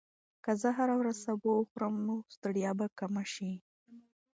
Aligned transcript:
که 0.43 0.51
زه 0.61 0.69
هره 0.77 0.95
ورځ 0.97 1.17
سبو 1.27 1.51
وخورم، 1.55 1.95
نو 2.07 2.15
ستړیا 2.35 2.71
به 2.79 2.85
کمه 2.99 3.23
شي. 3.33 3.51